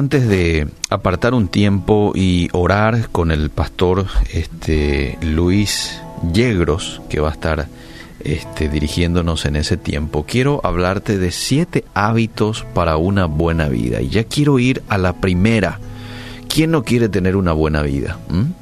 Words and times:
antes 0.00 0.26
de 0.26 0.66
apartar 0.88 1.34
un 1.34 1.48
tiempo 1.48 2.12
y 2.14 2.48
orar 2.52 3.10
con 3.10 3.30
el 3.30 3.50
pastor 3.50 4.06
este, 4.32 5.18
Luis 5.20 6.00
Yegros, 6.32 7.02
que 7.10 7.20
va 7.20 7.28
a 7.28 7.32
estar 7.32 7.68
este, 8.20 8.70
dirigiéndonos 8.70 9.44
en 9.44 9.56
ese 9.56 9.76
tiempo, 9.76 10.24
quiero 10.26 10.62
hablarte 10.64 11.18
de 11.18 11.30
siete 11.30 11.84
hábitos 11.92 12.64
para 12.72 12.96
una 12.96 13.26
buena 13.26 13.68
vida. 13.68 14.00
Y 14.00 14.08
ya 14.08 14.24
quiero 14.24 14.58
ir 14.58 14.82
a 14.88 14.96
la 14.96 15.12
primera. 15.12 15.78
¿Quién 16.48 16.70
no 16.70 16.82
quiere 16.82 17.10
tener 17.10 17.36
una 17.36 17.52
buena 17.52 17.82
vida? 17.82 18.18
¿Mm? 18.30 18.52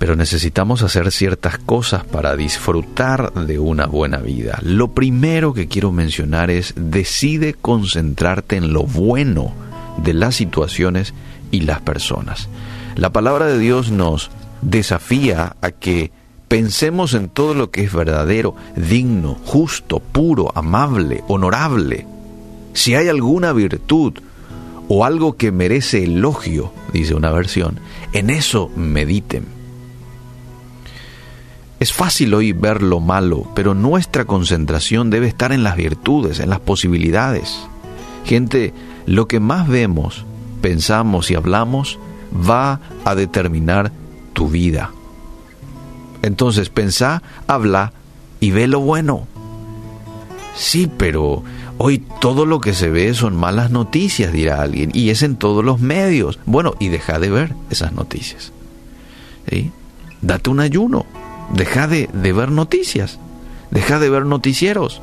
Pero 0.00 0.16
necesitamos 0.16 0.82
hacer 0.82 1.12
ciertas 1.12 1.56
cosas 1.58 2.02
para 2.02 2.34
disfrutar 2.34 3.32
de 3.32 3.60
una 3.60 3.86
buena 3.86 4.18
vida. 4.18 4.58
Lo 4.62 4.88
primero 4.88 5.54
que 5.54 5.68
quiero 5.68 5.92
mencionar 5.92 6.50
es 6.50 6.74
decide 6.76 7.54
concentrarte 7.54 8.56
en 8.56 8.72
lo 8.72 8.82
bueno 8.82 9.69
de 9.98 10.14
las 10.14 10.36
situaciones 10.36 11.14
y 11.50 11.60
las 11.62 11.80
personas. 11.80 12.48
La 12.96 13.10
palabra 13.10 13.46
de 13.46 13.58
Dios 13.58 13.90
nos 13.90 14.30
desafía 14.62 15.56
a 15.60 15.70
que 15.70 16.12
pensemos 16.48 17.14
en 17.14 17.28
todo 17.28 17.54
lo 17.54 17.70
que 17.70 17.82
es 17.82 17.92
verdadero, 17.92 18.54
digno, 18.76 19.38
justo, 19.44 20.00
puro, 20.00 20.52
amable, 20.54 21.22
honorable. 21.28 22.06
Si 22.72 22.94
hay 22.94 23.08
alguna 23.08 23.52
virtud 23.52 24.14
o 24.88 25.04
algo 25.04 25.36
que 25.36 25.52
merece 25.52 26.04
elogio, 26.04 26.72
dice 26.92 27.14
una 27.14 27.30
versión, 27.30 27.78
en 28.12 28.30
eso 28.30 28.70
mediten 28.76 29.60
es 31.80 31.94
fácil 31.94 32.34
hoy 32.34 32.52
ver 32.52 32.82
lo 32.82 33.00
malo, 33.00 33.50
pero 33.54 33.72
nuestra 33.72 34.26
concentración 34.26 35.08
debe 35.08 35.26
estar 35.26 35.50
en 35.50 35.64
las 35.64 35.76
virtudes, 35.76 36.38
en 36.38 36.50
las 36.50 36.60
posibilidades. 36.60 37.58
Gente, 38.26 38.74
lo 39.06 39.28
que 39.28 39.40
más 39.40 39.68
vemos, 39.68 40.24
pensamos 40.60 41.30
y 41.30 41.34
hablamos 41.34 41.98
va 42.32 42.80
a 43.04 43.14
determinar 43.14 43.92
tu 44.32 44.48
vida. 44.48 44.90
Entonces 46.22 46.68
pensá, 46.68 47.22
habla 47.46 47.92
y 48.40 48.50
ve 48.50 48.68
lo 48.68 48.80
bueno. 48.80 49.26
Sí, 50.54 50.90
pero 50.96 51.42
hoy 51.78 52.04
todo 52.20 52.46
lo 52.46 52.60
que 52.60 52.74
se 52.74 52.90
ve 52.90 53.14
son 53.14 53.36
malas 53.36 53.70
noticias, 53.70 54.32
dirá 54.32 54.62
alguien, 54.62 54.90
y 54.92 55.10
es 55.10 55.22
en 55.22 55.36
todos 55.36 55.64
los 55.64 55.80
medios. 55.80 56.38
Bueno, 56.46 56.74
y 56.78 56.88
deja 56.88 57.18
de 57.18 57.30
ver 57.30 57.54
esas 57.70 57.92
noticias. 57.92 58.52
¿Sí? 59.48 59.72
Date 60.20 60.50
un 60.50 60.60
ayuno 60.60 61.06
Deja 61.52 61.88
de, 61.88 62.08
ver 62.12 62.50
noticias, 62.50 63.18
deja 63.70 63.98
de 63.98 64.08
ver 64.08 64.24
noticieros. 64.24 65.02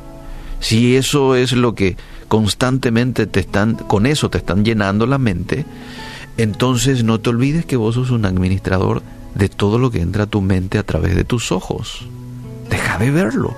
Si 0.60 0.96
eso 0.96 1.34
es 1.36 1.52
lo 1.52 1.74
que 1.74 1.96
constantemente 2.28 3.26
te 3.26 3.40
están, 3.40 3.74
con 3.74 4.06
eso 4.06 4.30
te 4.30 4.38
están 4.38 4.64
llenando 4.64 5.06
la 5.06 5.18
mente, 5.18 5.64
entonces 6.36 7.02
no 7.02 7.20
te 7.20 7.30
olvides 7.30 7.66
que 7.66 7.76
vos 7.76 7.96
sos 7.96 8.10
un 8.10 8.24
administrador 8.24 9.02
de 9.34 9.48
todo 9.48 9.78
lo 9.78 9.90
que 9.90 10.00
entra 10.00 10.24
a 10.24 10.26
tu 10.26 10.40
mente 10.40 10.78
a 10.78 10.82
través 10.84 11.16
de 11.16 11.24
tus 11.24 11.52
ojos. 11.52 12.06
Deja 12.70 12.98
de 12.98 13.10
verlo 13.10 13.56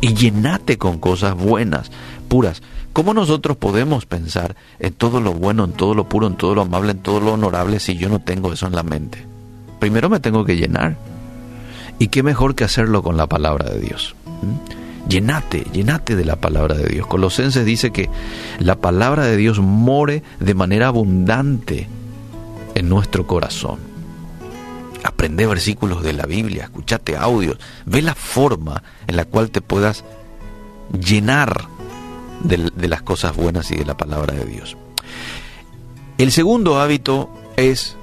y 0.00 0.14
llenate 0.14 0.78
con 0.78 0.98
cosas 0.98 1.36
buenas, 1.36 1.90
puras. 2.28 2.62
¿Cómo 2.92 3.14
nosotros 3.14 3.56
podemos 3.56 4.06
pensar 4.06 4.56
en 4.78 4.92
todo 4.94 5.20
lo 5.20 5.32
bueno, 5.32 5.64
en 5.64 5.72
todo 5.72 5.94
lo 5.94 6.08
puro, 6.08 6.26
en 6.26 6.36
todo 6.36 6.54
lo 6.54 6.62
amable, 6.62 6.92
en 6.92 6.98
todo 6.98 7.20
lo 7.20 7.34
honorable 7.34 7.80
si 7.80 7.96
yo 7.96 8.08
no 8.08 8.20
tengo 8.20 8.52
eso 8.52 8.66
en 8.66 8.74
la 8.74 8.82
mente? 8.82 9.24
Primero 9.78 10.08
me 10.08 10.20
tengo 10.20 10.44
que 10.44 10.56
llenar. 10.56 10.96
Y 11.98 12.08
qué 12.08 12.22
mejor 12.22 12.54
que 12.54 12.64
hacerlo 12.64 13.02
con 13.02 13.16
la 13.16 13.26
palabra 13.26 13.70
de 13.70 13.80
Dios. 13.80 14.14
¿Mm? 14.42 14.77
Llenate, 15.08 15.64
llenate 15.72 16.16
de 16.16 16.24
la 16.24 16.36
palabra 16.36 16.74
de 16.76 16.86
Dios. 16.86 17.06
Colosenses 17.06 17.64
dice 17.64 17.90
que 17.90 18.10
la 18.58 18.76
palabra 18.76 19.24
de 19.24 19.36
Dios 19.36 19.58
more 19.58 20.22
de 20.38 20.54
manera 20.54 20.88
abundante 20.88 21.88
en 22.74 22.88
nuestro 22.88 23.26
corazón. 23.26 23.78
Aprende 25.02 25.46
versículos 25.46 26.02
de 26.02 26.12
la 26.12 26.26
Biblia, 26.26 26.64
escúchate 26.64 27.16
audios, 27.16 27.58
ve 27.86 28.02
la 28.02 28.14
forma 28.14 28.82
en 29.06 29.16
la 29.16 29.24
cual 29.24 29.50
te 29.50 29.62
puedas 29.62 30.04
llenar 30.92 31.68
de, 32.42 32.70
de 32.74 32.88
las 32.88 33.02
cosas 33.02 33.34
buenas 33.34 33.70
y 33.70 33.76
de 33.76 33.86
la 33.86 33.96
palabra 33.96 34.34
de 34.34 34.44
Dios. 34.44 34.76
El 36.18 36.32
segundo 36.32 36.80
hábito 36.80 37.30
es 37.56 37.96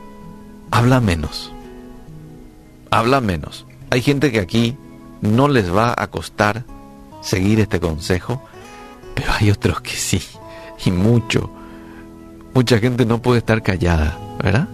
habla 0.72 1.02
menos. 1.02 1.52
Habla 2.90 3.22
menos. 3.22 3.66
Hay 3.92 4.02
gente 4.02 4.32
que 4.32 4.40
aquí 4.40 4.76
no 5.22 5.48
les 5.48 5.74
va 5.74 5.94
a 5.98 6.08
costar 6.08 6.66
seguir 7.26 7.60
este 7.60 7.80
consejo, 7.80 8.42
pero 9.16 9.32
hay 9.34 9.50
otros 9.50 9.82
que 9.82 9.96
sí, 9.96 10.22
y 10.86 10.92
mucho. 10.92 11.50
Mucha 12.54 12.78
gente 12.78 13.06
no 13.06 13.22
puede 13.22 13.40
estar 13.40 13.64
callada, 13.64 14.18
¿verdad? 14.42 14.70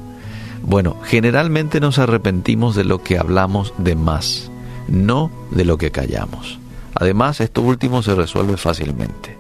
Bueno, 0.62 0.98
generalmente 1.04 1.80
nos 1.80 1.98
arrepentimos 1.98 2.76
de 2.76 2.84
lo 2.84 3.02
que 3.02 3.18
hablamos 3.18 3.74
de 3.78 3.96
más, 3.96 4.52
no 4.88 5.32
de 5.50 5.66
lo 5.66 5.78
que 5.78 5.92
callamos. 5.92 6.60
Además, 6.94 7.40
esto 7.40 7.62
último 7.62 8.04
se 8.04 8.14
resuelve 8.14 8.58
fácilmente. 8.58 9.38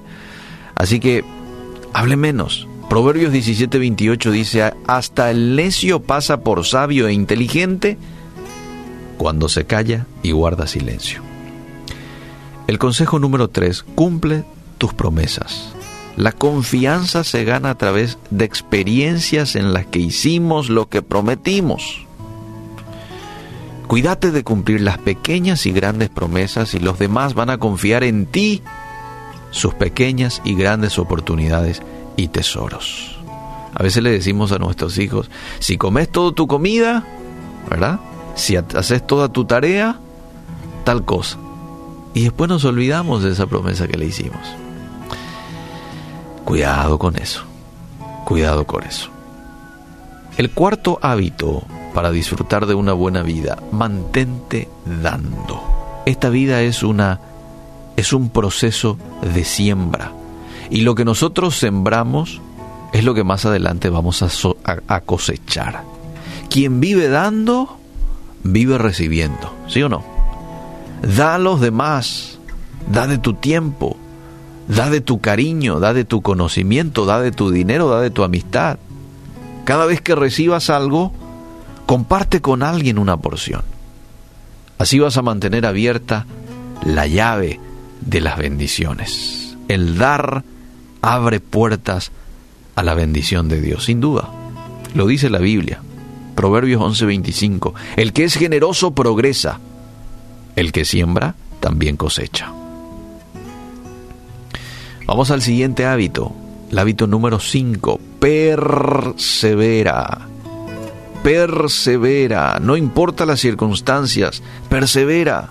Así 0.74 1.00
que, 1.00 1.24
hable 1.94 2.16
menos. 2.16 2.68
Proverbios 2.90 3.34
17:28 3.34 4.32
dice, 4.32 4.74
hasta 4.88 5.30
el 5.30 5.56
necio 5.56 6.02
pasa 6.02 6.42
por 6.42 6.66
sabio 6.66 7.08
e 7.08 7.14
inteligente, 7.14 7.98
cuando 9.18 9.50
se 9.50 9.66
calla 9.66 10.08
y 10.24 10.32
guarda 10.32 10.66
silencio. 10.66 11.31
El 12.72 12.80
consejo 12.80 13.20
número 13.20 13.50
3, 13.50 13.84
cumple 13.96 14.46
tus 14.78 14.94
promesas. 14.94 15.74
La 16.16 16.32
confianza 16.32 17.26
se 17.26 17.44
gana 17.44 17.72
a 17.72 17.76
través 17.76 18.18
de 18.30 18.46
experiencias 18.46 19.58
en 19.58 19.74
las 19.74 19.88
que 19.88 20.00
hicimos 20.00 20.70
lo 20.70 20.88
que 20.88 21.02
prometimos. 21.02 22.06
Cuídate 23.88 24.32
de 24.32 24.46
cumplir 24.46 24.80
las 24.80 25.00
pequeñas 25.00 25.66
y 25.66 25.74
grandes 25.74 26.08
promesas 26.08 26.74
y 26.74 26.80
los 26.80 26.98
demás 26.98 27.34
van 27.34 27.50
a 27.50 27.58
confiar 27.58 28.06
en 28.06 28.26
ti 28.26 28.62
sus 29.50 29.74
pequeñas 29.74 30.42
y 30.46 30.56
grandes 30.56 30.98
oportunidades 30.98 31.82
y 32.16 32.30
tesoros. 32.30 33.20
A 33.76 33.84
veces 33.84 34.02
le 34.02 34.12
decimos 34.12 34.54
a 34.54 34.60
nuestros 34.60 34.98
hijos, 34.98 35.30
si 35.60 35.78
comes 35.78 36.10
toda 36.10 36.34
tu 36.34 36.48
comida, 36.48 37.04
¿verdad? 37.70 38.00
si 38.36 38.56
haces 38.56 39.06
toda 39.06 39.28
tu 39.28 39.44
tarea, 39.44 40.00
tal 40.86 41.04
cosa. 41.04 41.38
Y 42.14 42.24
después 42.24 42.50
nos 42.50 42.66
olvidamos 42.66 43.24
de 43.24 43.32
esa 43.32 43.48
promesa 43.48 43.88
que 43.88 43.98
le 43.98 44.06
hicimos. 44.06 44.42
Cuidado 46.46 47.00
con 47.00 47.16
eso. 47.16 47.44
Cuidado 48.26 48.66
con 48.66 48.84
eso. 48.84 49.10
El 50.38 50.50
cuarto 50.52 51.00
hábito 51.02 51.64
para 51.94 52.12
disfrutar 52.12 52.66
de 52.66 52.74
una 52.74 52.94
buena 52.94 53.22
vida, 53.22 53.58
mantente 53.72 54.70
dando. 55.02 55.62
Esta 56.06 56.30
vida 56.30 56.62
es 56.62 56.84
una 56.84 57.20
es 57.98 58.14
un 58.14 58.30
proceso 58.30 58.98
de 59.22 59.44
siembra 59.44 60.12
y 60.70 60.82
lo 60.82 60.96
que 60.96 61.06
nosotros 61.06 61.58
sembramos 61.58 62.42
es 62.94 63.04
lo 63.04 63.14
que 63.14 63.24
más 63.24 63.46
adelante 63.46 63.90
vamos 63.90 64.24
a, 64.24 64.30
a 64.88 65.02
cosechar. 65.02 65.84
Quien 66.50 66.80
vive 66.80 67.10
dando 67.10 67.78
vive 68.44 68.78
recibiendo, 68.78 69.54
¿sí 69.68 69.84
o 69.84 69.90
no? 69.90 70.11
Da 71.02 71.36
a 71.36 71.40
los 71.40 71.62
demás, 71.62 72.40
da 72.92 73.08
de 73.08 73.18
tu 73.18 73.34
tiempo, 73.34 73.98
da 74.68 74.90
de 74.90 75.02
tu 75.02 75.20
cariño, 75.20 75.80
da 75.80 75.94
de 75.94 76.06
tu 76.06 76.22
conocimiento, 76.22 77.06
da 77.06 77.20
de 77.20 77.32
tu 77.32 77.52
dinero, 77.52 77.90
da 77.90 78.02
de 78.02 78.12
tu 78.12 78.24
amistad. 78.24 78.78
Cada 79.66 79.86
vez 79.86 80.02
que 80.02 80.16
recibas 80.16 80.70
algo, 80.70 81.12
comparte 81.86 82.42
con 82.42 82.64
alguien 82.64 82.98
una 82.98 83.18
porción. 83.18 83.64
Así 84.78 85.00
vas 85.00 85.18
a 85.18 85.22
mantener 85.22 85.66
abierta 85.66 86.26
la 86.86 87.08
llave 87.08 87.60
de 88.02 88.22
las 88.22 88.38
bendiciones. 88.38 89.56
El 89.68 89.98
dar 89.98 90.44
abre 91.02 91.40
puertas 91.40 92.12
a 92.76 92.84
la 92.84 92.94
bendición 92.94 93.50
de 93.50 93.62
Dios, 93.62 93.86
sin 93.86 94.00
duda. 94.00 94.30
Lo 94.94 95.08
dice 95.08 95.30
la 95.30 95.40
Biblia. 95.40 95.82
Proverbios 96.36 96.82
11:25. 96.82 97.74
El 97.96 98.14
que 98.14 98.24
es 98.24 98.36
generoso 98.36 98.92
progresa. 98.92 99.60
El 100.56 100.72
que 100.72 100.86
siembra 100.86 101.36
también 101.60 101.98
cosecha. 101.98 102.52
Vamos 105.06 105.32
al 105.32 105.42
siguiente 105.42 105.86
hábito. 105.86 106.34
El 106.72 106.80
hábito 106.80 107.08
número 107.08 107.40
5. 107.40 108.00
Persevera. 108.20 110.28
Persevera. 111.24 112.60
No 112.62 112.78
importa 112.78 113.26
las 113.26 113.40
circunstancias. 113.40 114.42
Persevera. 114.70 115.50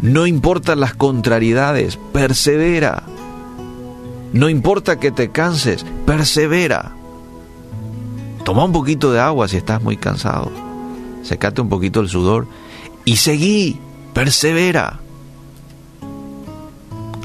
No 0.00 0.26
importan 0.26 0.80
las 0.80 0.94
contrariedades. 0.94 1.98
Persevera. 2.12 3.02
No 4.32 4.48
importa 4.48 5.00
que 5.00 5.10
te 5.10 5.30
canses. 5.30 5.84
Persevera. 6.06 6.92
Toma 8.44 8.64
un 8.64 8.72
poquito 8.72 9.12
de 9.12 9.20
agua 9.20 9.48
si 9.48 9.56
estás 9.56 9.82
muy 9.82 9.96
cansado. 9.96 10.50
Secate 11.22 11.60
un 11.60 11.68
poquito 11.68 12.00
el 12.00 12.08
sudor 12.08 12.46
y 13.08 13.16
seguí, 13.16 13.80
persevera. 14.12 15.00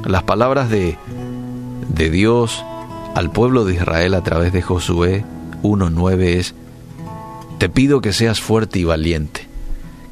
Las 0.06 0.24
palabras 0.24 0.70
de, 0.70 0.98
de 1.90 2.10
Dios 2.10 2.64
al 3.16 3.32
pueblo 3.32 3.66
de 3.66 3.74
Israel 3.74 4.14
a 4.14 4.24
través 4.24 4.54
de 4.54 4.62
Josué 4.62 5.26
1.9 5.62 6.22
es, 6.22 6.56
te 7.58 7.68
pido 7.68 8.00
que 8.00 8.14
seas 8.14 8.40
fuerte 8.40 8.80
y 8.80 8.86
valiente, 8.86 9.46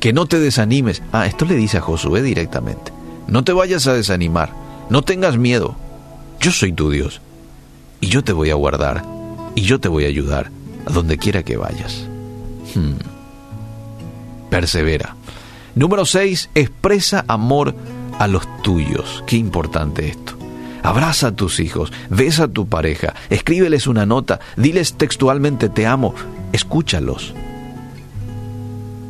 que 0.02 0.12
no 0.12 0.26
te 0.26 0.42
desanimes. 0.42 1.04
Ah, 1.14 1.26
esto 1.26 1.46
le 1.46 1.56
dice 1.56 1.78
a 1.78 1.82
Josué 1.82 2.22
directamente. 2.22 2.92
No 3.28 3.46
te 3.46 3.54
vayas 3.54 3.88
a 3.88 3.94
desanimar, 3.94 4.52
no 4.90 5.04
tengas 5.04 5.38
miedo. 5.38 5.78
Yo 6.42 6.52
soy 6.52 6.74
tu 6.74 6.90
Dios 6.90 7.22
y 8.02 8.08
yo 8.08 8.26
te 8.26 8.34
voy 8.34 8.50
a 8.50 8.56
guardar 8.56 9.06
y 9.56 9.62
yo 9.62 9.80
te 9.80 9.88
voy 9.88 10.04
a 10.04 10.10
ayudar 10.10 10.52
a 10.86 10.92
donde 10.92 11.18
quiera 11.18 11.44
que 11.44 11.56
vayas. 11.56 12.10
Hmm. 12.76 12.96
Persevera. 14.50 15.16
Número 15.76 16.06
6. 16.06 16.50
Expresa 16.56 17.26
amor 17.28 17.76
a 18.20 18.28
los 18.28 18.44
tuyos. 18.62 19.24
Qué 19.26 19.38
importante 19.38 20.10
esto. 20.10 20.34
Abraza 20.84 21.28
a 21.28 21.36
tus 21.36 21.60
hijos, 21.60 21.94
besa 22.10 22.46
a 22.46 22.48
tu 22.48 22.68
pareja, 22.68 23.14
escríbeles 23.30 23.86
una 23.86 24.08
nota, 24.08 24.40
diles 24.58 24.96
textualmente 24.96 25.70
te 25.70 25.86
amo, 25.86 26.16
escúchalos. 26.54 27.36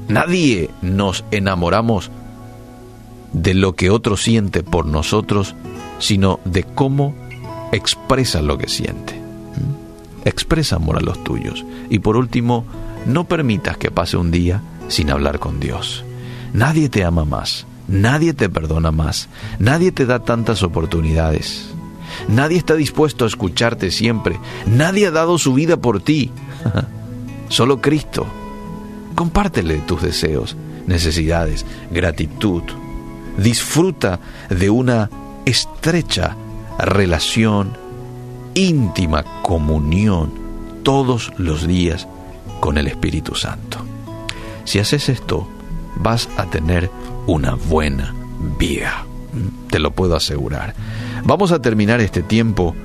Nadie 0.09 0.69
nos 0.81 1.23
enamoramos 1.31 2.11
de 3.31 3.53
lo 3.53 3.75
que 3.75 3.89
otro 3.89 4.17
siente 4.17 4.63
por 4.63 4.85
nosotros, 4.85 5.55
sino 5.99 6.41
de 6.43 6.63
cómo 6.63 7.15
expresa 7.71 8.41
lo 8.41 8.57
que 8.57 8.67
siente. 8.67 9.13
¿Mm? 9.13 10.27
Expresa 10.27 10.75
amor 10.75 10.97
a 10.97 11.01
los 11.01 11.23
tuyos. 11.23 11.65
Y 11.89 11.99
por 11.99 12.17
último, 12.17 12.65
no 13.05 13.23
permitas 13.29 13.77
que 13.77 13.91
pase 13.91 14.17
un 14.17 14.31
día 14.31 14.61
sin 14.89 15.09
hablar 15.09 15.39
con 15.39 15.61
Dios. 15.61 16.03
Nadie 16.53 16.89
te 16.89 17.03
ama 17.03 17.25
más, 17.25 17.65
nadie 17.87 18.33
te 18.33 18.49
perdona 18.49 18.91
más, 18.91 19.29
nadie 19.59 19.91
te 19.91 20.05
da 20.05 20.19
tantas 20.19 20.63
oportunidades. 20.63 21.69
Nadie 22.27 22.57
está 22.57 22.75
dispuesto 22.75 23.23
a 23.23 23.27
escucharte 23.27 23.89
siempre, 23.89 24.37
nadie 24.65 25.07
ha 25.07 25.11
dado 25.11 25.37
su 25.37 25.53
vida 25.53 25.77
por 25.77 26.01
ti. 26.01 26.31
Solo 27.49 27.81
Cristo. 27.81 28.25
Compártele 29.15 29.77
tus 29.79 30.01
deseos, 30.01 30.55
necesidades, 30.87 31.65
gratitud. 31.91 32.63
Disfruta 33.37 34.19
de 34.49 34.69
una 34.69 35.09
estrecha 35.45 36.35
relación, 36.79 37.77
íntima 38.53 39.23
comunión 39.41 40.31
todos 40.83 41.31
los 41.37 41.67
días 41.67 42.07
con 42.59 42.77
el 42.77 42.87
Espíritu 42.87 43.35
Santo. 43.35 43.79
Si 44.63 44.79
haces 44.79 45.09
esto, 45.09 45.47
vas 45.95 46.29
a 46.37 46.45
tener 46.45 46.89
una 47.27 47.55
buena 47.55 48.13
vida. 48.57 49.05
Te 49.69 49.79
lo 49.79 49.91
puedo 49.91 50.15
asegurar. 50.15 50.73
Vamos 51.23 51.51
a 51.51 51.61
terminar 51.61 52.01
este 52.01 52.21
tiempo 52.21 52.75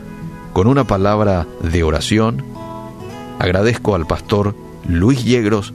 con 0.52 0.66
una 0.66 0.84
palabra 0.84 1.46
de 1.62 1.82
oración. 1.82 2.44
Agradezco 3.38 3.94
al 3.94 4.06
pastor 4.06 4.54
Luis 4.88 5.24
Yegros 5.24 5.72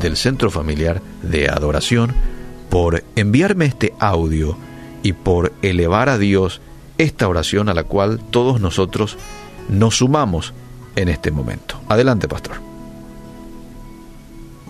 del 0.00 0.16
Centro 0.16 0.50
Familiar 0.50 1.00
de 1.22 1.48
Adoración 1.48 2.12
por 2.70 3.04
enviarme 3.16 3.66
este 3.66 3.94
audio 3.98 4.56
y 5.02 5.12
por 5.12 5.52
elevar 5.62 6.08
a 6.08 6.18
Dios 6.18 6.60
esta 6.98 7.28
oración 7.28 7.68
a 7.68 7.74
la 7.74 7.84
cual 7.84 8.20
todos 8.30 8.60
nosotros 8.60 9.16
nos 9.68 9.96
sumamos 9.96 10.54
en 10.96 11.08
este 11.08 11.30
momento. 11.30 11.80
Adelante, 11.88 12.28
pastor. 12.28 12.56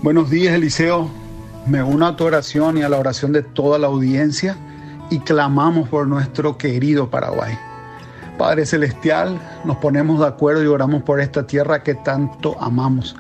Buenos 0.02 0.31
días, 0.31 0.55
Eliseo. 0.55 1.21
Me 1.66 1.80
uno 1.80 2.06
a 2.08 2.16
tu 2.16 2.24
oración 2.24 2.76
y 2.78 2.82
a 2.82 2.88
la 2.88 2.98
oración 2.98 3.32
de 3.32 3.42
toda 3.42 3.78
la 3.78 3.86
audiencia 3.86 4.56
y 5.10 5.20
clamamos 5.20 5.88
por 5.88 6.08
nuestro 6.08 6.58
querido 6.58 7.08
Paraguay. 7.08 7.56
Padre 8.36 8.66
Celestial, 8.66 9.38
nos 9.64 9.76
ponemos 9.76 10.18
de 10.18 10.26
acuerdo 10.26 10.64
y 10.64 10.66
oramos 10.66 11.04
por 11.04 11.20
esta 11.20 11.46
tierra 11.46 11.84
que 11.84 11.94
tanto 11.94 12.60
amamos. 12.60 13.14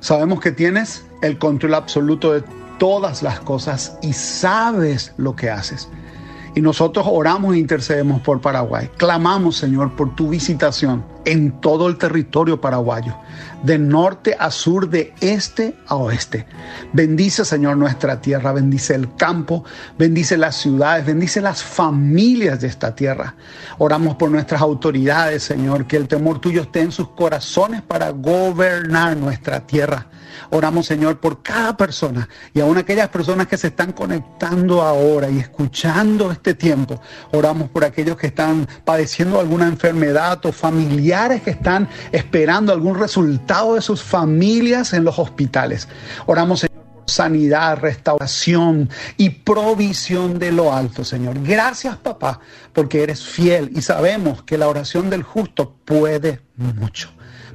Sabemos 0.00 0.40
que 0.40 0.52
tienes 0.52 1.06
el 1.22 1.38
control 1.38 1.74
absoluto 1.74 2.32
de 2.32 2.44
todas 2.78 3.22
las 3.22 3.40
cosas 3.40 3.96
y 4.02 4.12
sabes 4.12 5.14
lo 5.16 5.34
que 5.34 5.48
haces. 5.48 5.88
Y 6.54 6.60
nosotros 6.60 7.06
oramos 7.08 7.54
e 7.54 7.58
intercedemos 7.58 8.20
por 8.20 8.42
Paraguay. 8.42 8.90
Clamamos, 8.98 9.56
Señor, 9.56 9.96
por 9.96 10.14
tu 10.16 10.28
visitación 10.28 11.02
en 11.24 11.60
todo 11.60 11.88
el 11.88 11.98
territorio 11.98 12.60
paraguayo, 12.60 13.16
de 13.62 13.78
norte 13.78 14.36
a 14.38 14.50
sur, 14.50 14.88
de 14.88 15.12
este 15.20 15.76
a 15.86 15.96
oeste. 15.96 16.46
Bendice, 16.92 17.44
Señor, 17.44 17.76
nuestra 17.76 18.20
tierra, 18.20 18.52
bendice 18.52 18.94
el 18.94 19.14
campo, 19.16 19.64
bendice 19.98 20.36
las 20.36 20.56
ciudades, 20.56 21.04
bendice 21.04 21.40
las 21.40 21.62
familias 21.62 22.60
de 22.60 22.68
esta 22.68 22.94
tierra. 22.94 23.34
Oramos 23.78 24.16
por 24.16 24.30
nuestras 24.30 24.60
autoridades, 24.62 25.42
Señor, 25.42 25.86
que 25.86 25.96
el 25.96 26.08
temor 26.08 26.40
tuyo 26.40 26.62
esté 26.62 26.80
en 26.80 26.92
sus 26.92 27.10
corazones 27.10 27.82
para 27.82 28.10
gobernar 28.10 29.16
nuestra 29.16 29.66
tierra. 29.66 30.06
Oramos, 30.50 30.86
Señor, 30.86 31.20
por 31.20 31.42
cada 31.42 31.76
persona 31.76 32.28
y 32.54 32.60
aún 32.60 32.78
aquellas 32.78 33.08
personas 33.08 33.46
que 33.46 33.58
se 33.58 33.68
están 33.68 33.92
conectando 33.92 34.82
ahora 34.82 35.28
y 35.28 35.38
escuchando 35.38 36.30
este 36.30 36.54
tiempo. 36.54 37.00
Oramos 37.32 37.68
por 37.70 37.84
aquellos 37.84 38.16
que 38.16 38.28
están 38.28 38.66
padeciendo 38.84 39.38
alguna 39.38 39.66
enfermedad 39.66 40.44
o 40.46 40.52
familiar 40.52 41.09
que 41.42 41.50
están 41.50 41.88
esperando 42.12 42.72
algún 42.72 42.98
resultado 42.98 43.74
de 43.74 43.82
sus 43.82 44.02
familias 44.02 44.92
en 44.92 45.04
los 45.04 45.18
hospitales. 45.18 45.88
Oramos, 46.26 46.60
Señor, 46.60 46.84
sanidad, 47.06 47.78
restauración 47.78 48.88
y 49.16 49.30
provisión 49.30 50.38
de 50.38 50.52
lo 50.52 50.72
alto, 50.72 51.04
Señor. 51.04 51.42
Gracias, 51.42 51.96
papá, 51.96 52.40
porque 52.72 53.02
eres 53.02 53.24
fiel 53.24 53.70
y 53.74 53.82
sabemos 53.82 54.42
que 54.44 54.56
la 54.56 54.68
oración 54.68 55.10
del 55.10 55.24
justo 55.24 55.74
puede 55.84 56.40
mucho. 56.56 57.10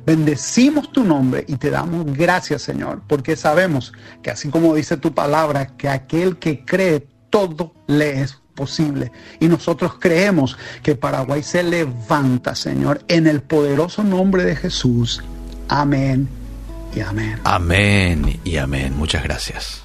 Bendecimos 0.06 0.92
tu 0.92 1.04
nombre 1.04 1.46
y 1.48 1.56
te 1.56 1.70
damos 1.70 2.06
gracias, 2.06 2.62
Señor, 2.62 3.02
porque 3.08 3.36
sabemos 3.36 3.94
que 4.22 4.32
así 4.32 4.50
como 4.50 4.76
dice 4.76 4.98
tu 4.98 5.14
palabra, 5.14 5.76
que 5.78 5.88
aquel 5.88 6.38
que 6.38 6.64
cree 6.64 7.08
todo 7.30 7.74
le 7.88 8.22
es 8.22 8.42
posible. 8.56 9.12
Y 9.40 9.48
nosotros 9.48 9.96
creemos 10.00 10.58
que 10.82 10.96
Paraguay 10.96 11.44
se 11.44 11.62
levanta, 11.64 12.56
Señor, 12.56 13.04
en 13.08 13.28
el 13.28 13.42
poderoso 13.42 14.04
nombre 14.04 14.44
de 14.44 14.56
Jesús. 14.56 15.22
Amén 15.68 16.28
y 16.96 17.02
amén. 17.02 17.40
Amén 17.44 18.40
y 18.44 18.58
amén. 18.58 18.96
Muchas 18.98 19.24
gracias. 19.24 19.85